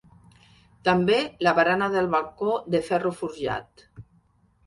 També 0.87 1.17
la 1.47 1.53
barana 1.59 1.89
del 1.95 2.09
balcó 2.15 2.55
de 2.77 2.81
ferro 2.87 3.11
forjat. 3.21 3.85